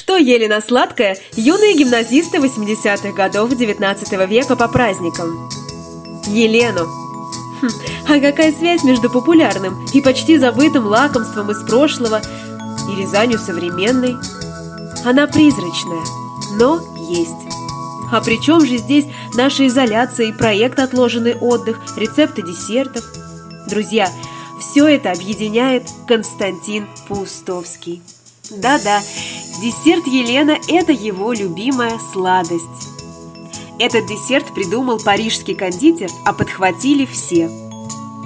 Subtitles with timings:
[0.00, 5.50] Что ели на сладкое юные гимназисты 80-х годов 19 века по праздникам?
[6.26, 6.86] Елену.
[7.60, 7.68] Хм,
[8.08, 12.22] а какая связь между популярным и почти забытым лакомством из прошлого
[12.90, 14.16] и Рязанью современной?
[15.04, 16.02] Она призрачная,
[16.54, 16.80] но
[17.10, 17.30] есть.
[18.10, 19.04] А при чем же здесь
[19.34, 23.04] наша изоляция и проект «Отложенный отдых», рецепты десертов?
[23.68, 24.08] Друзья,
[24.60, 28.00] все это объединяет Константин Паустовский.
[28.50, 29.02] Да-да,
[29.60, 32.88] десерт Елена– это его любимая сладость.
[33.78, 37.50] Этот десерт придумал парижский кондитер, а подхватили все.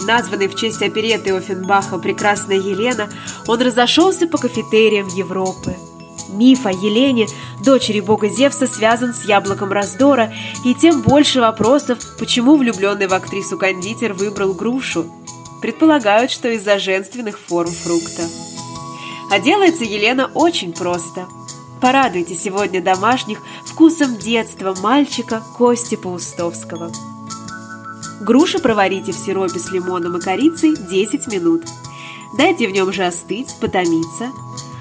[0.06, 3.08] Названный в честь опереты Оффенбаха «Прекрасная Елена»,
[3.48, 5.76] он разошелся по кафетериям Европы.
[6.28, 7.26] Миф о Елене,
[7.64, 10.32] дочери бога Зевса, связан с яблоком раздора,
[10.64, 15.06] и тем больше вопросов, почему влюбленный в актрису кондитер выбрал грушу.
[15.60, 18.22] Предполагают, что из-за женственных форм фрукта.
[19.34, 21.26] А делается Елена очень просто.
[21.80, 26.92] Порадуйте сегодня домашних вкусом детства мальчика Кости Паустовского.
[28.20, 31.64] Груши проварите в сиропе с лимоном и корицей 10 минут.
[32.38, 34.30] Дайте в нем же остыть, потомиться.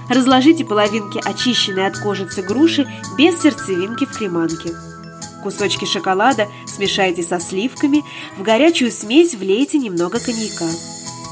[0.07, 2.87] Разложите половинки очищенной от кожицы груши
[3.17, 4.75] без сердцевинки в креманке.
[5.41, 8.03] Кусочки шоколада смешайте со сливками,
[8.37, 10.69] в горячую смесь влейте немного коньяка.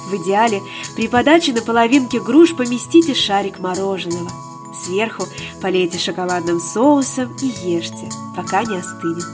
[0.09, 0.61] В идеале
[0.95, 4.29] при подаче на половинке груш поместите шарик мороженого.
[4.73, 5.25] Сверху
[5.61, 9.25] полейте шоколадным соусом и ешьте, пока не остынет.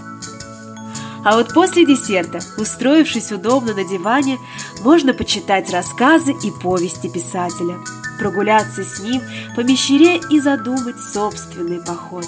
[1.24, 4.40] А вот после десерта, устроившись удобно на диване,
[4.82, 7.80] можно почитать рассказы и повести писателя,
[8.18, 9.22] прогуляться с ним
[9.56, 12.26] по мещере и задумать собственный поход.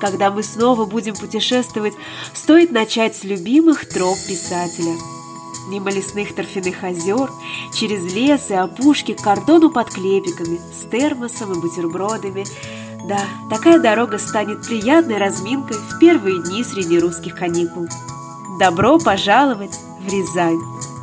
[0.00, 1.94] Когда мы снова будем путешествовать,
[2.32, 4.94] стоит начать с любимых троп писателя–
[5.68, 7.30] мимо лесных торфяных озер,
[7.72, 12.44] через лес и опушки к кордону под клепиками, с термосом и бутербродами.
[13.08, 17.86] Да, такая дорога станет приятной разминкой в первые дни среднерусских каникул.
[18.58, 20.97] Добро пожаловать в Рязань!